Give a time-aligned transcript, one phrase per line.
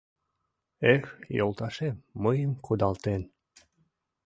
[0.93, 1.03] Эх,
[1.37, 3.21] йолташем мыйым кудалтен